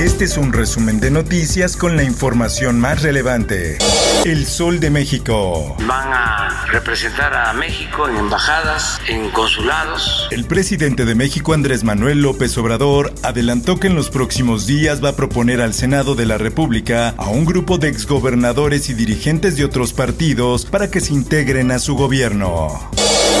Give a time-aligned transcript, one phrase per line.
[0.00, 3.76] Este es un resumen de noticias con la información más relevante.
[4.24, 5.76] El Sol de México.
[5.86, 10.26] Van a representar a México en embajadas, en consulados.
[10.30, 15.10] El presidente de México, Andrés Manuel López Obrador, adelantó que en los próximos días va
[15.10, 19.66] a proponer al Senado de la República a un grupo de exgobernadores y dirigentes de
[19.66, 22.90] otros partidos para que se integren a su gobierno.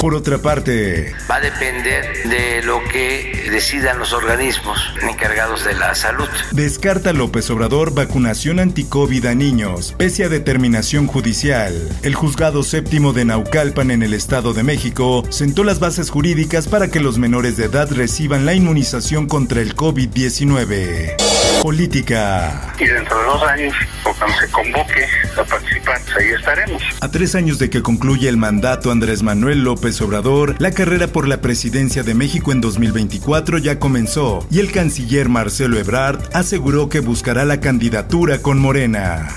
[0.00, 5.94] Por otra parte, Va a depender de lo que decidan los organismos encargados de la
[5.94, 6.28] salud.
[6.52, 11.74] descarta López Obrador vacunación anticovid a niños, pese a determinación judicial.
[12.02, 16.88] El juzgado séptimo de Naucalpan en el Estado de México sentó las bases jurídicas para
[16.90, 21.16] que los menores de edad reciban la inmunización contra el COVID-19.
[21.62, 22.72] Política.
[22.78, 23.74] y dentro de dos años,
[24.04, 25.04] o cuando se convoque
[25.38, 26.82] a participar, pues ahí estaremos.
[27.02, 31.26] A tres años de que concluya el mandato Andrés Manuel López Obrador, la carrera por
[31.26, 37.00] la presidencia de México en 2024 ya comenzó y el canciller Marcelo Ebrard aseguró que
[37.00, 39.34] buscará la candidatura con Morena.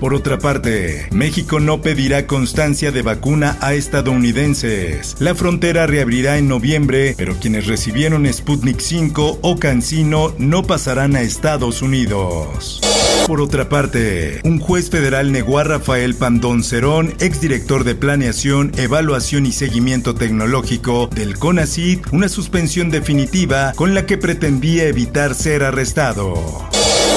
[0.00, 5.16] Por otra parte, México no pedirá constancia de vacuna a estadounidenses.
[5.20, 11.22] La frontera reabrirá en noviembre, pero quienes recibieron Sputnik 5 o Cancino no pasarán a
[11.22, 12.82] Estados Unidos.
[13.26, 19.46] Por otra parte, un juez federal negó a Rafael Pandón Cerón, exdirector de Planeación, Evaluación
[19.46, 26.68] y Seguimiento Tecnológico del CONACYT, una suspensión definitiva con la que pretendía evitar ser arrestado.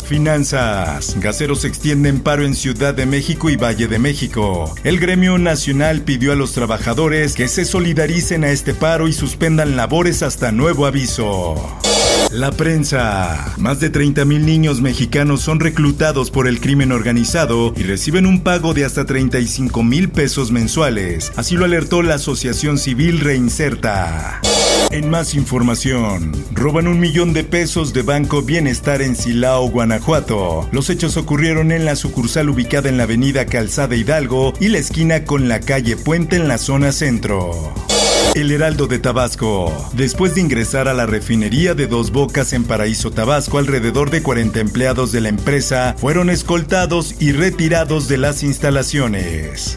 [0.09, 1.15] Finanzas.
[1.19, 4.73] Gaseros extienden paro en Ciudad de México y Valle de México.
[4.83, 9.75] El gremio nacional pidió a los trabajadores que se solidaricen a este paro y suspendan
[9.75, 11.55] labores hasta nuevo aviso.
[12.31, 13.55] La prensa.
[13.57, 18.75] Más de 30.000 niños mexicanos son reclutados por el crimen organizado y reciben un pago
[18.75, 21.31] de hasta 35 mil pesos mensuales.
[21.37, 24.41] Así lo alertó la Asociación Civil Reinserta.
[24.91, 30.69] En más información, roban un millón de pesos de Banco Bienestar en Silao, Guanajuato.
[30.71, 35.25] Los hechos ocurrieron en la sucursal ubicada en la avenida Calzada Hidalgo y la esquina
[35.25, 37.73] con la calle Puente en la zona centro.
[38.39, 39.89] El Heraldo de Tabasco.
[39.93, 44.61] Después de ingresar a la refinería de Dos Bocas en Paraíso, Tabasco, alrededor de 40
[44.61, 49.73] empleados de la empresa fueron escoltados y retirados de las instalaciones.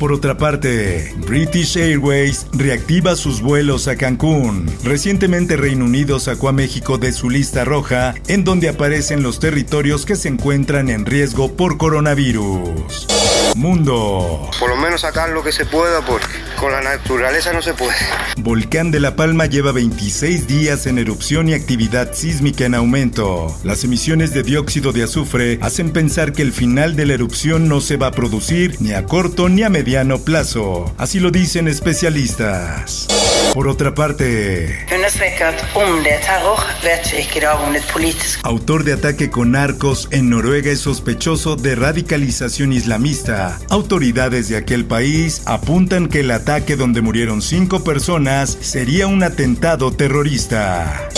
[0.00, 4.70] Por otra parte, British Airways reactiva sus vuelos a Cancún.
[4.82, 10.06] Recientemente Reino Unido sacó a México de su lista roja, en donde aparecen los territorios
[10.06, 13.06] que se encuentran en riesgo por coronavirus.
[13.56, 14.50] Mundo.
[14.58, 17.94] Por lo menos sacar lo que se pueda porque con la naturaleza no se puede.
[18.38, 23.56] Volcán de La Palma lleva 26 días en erupción y actividad sísmica en aumento.
[23.64, 27.80] Las emisiones de dióxido de azufre hacen pensar que el final de la erupción no
[27.80, 30.94] se va a producir ni a corto ni a mediano plazo.
[30.98, 33.06] Así lo dicen especialistas.
[33.54, 34.86] Por otra parte,
[38.42, 43.58] autor de ataque con narcos en Noruega es sospechoso de radicalización islamista.
[43.70, 49.90] Autoridades de aquel país apuntan que el ataque donde murieron cinco personas sería un atentado
[49.90, 51.08] terrorista.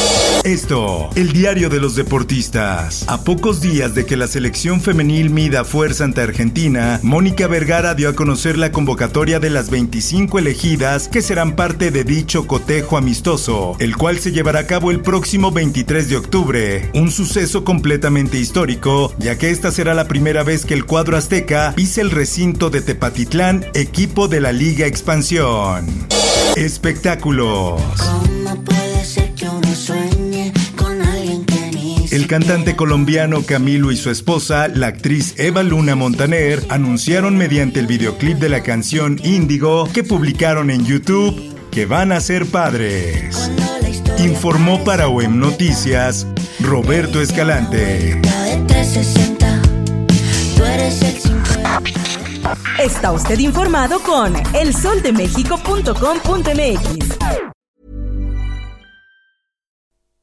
[0.44, 3.04] Esto, el diario de los deportistas.
[3.08, 8.08] A pocos días de que la selección femenil mida fuerza ante Argentina, Mónica Vergara dio
[8.08, 13.76] a conocer la convocatoria de las 25 elegidas que serán parte de dicho cotejo amistoso,
[13.80, 16.90] el cual se llevará a cabo el próximo 23 de octubre.
[16.94, 21.72] Un suceso completamente histórico, ya que esta será la primera vez que el cuadro azteca
[21.74, 25.86] pise el recinto de Tepatitlán, equipo de la Liga Expansión.
[26.56, 27.82] Espectáculos.
[32.28, 38.38] Cantante colombiano Camilo y su esposa, la actriz Eva Luna Montaner, anunciaron mediante el videoclip
[38.38, 43.50] de la canción Índigo que publicaron en YouTube que van a ser padres.
[44.18, 46.28] Informó para OEM Noticias
[46.60, 48.20] Roberto Escalante.
[48.20, 49.62] está de 360?
[50.56, 51.82] Tú eres el 50.
[52.78, 57.47] Está usted informado con elsoldemexico.com.mx.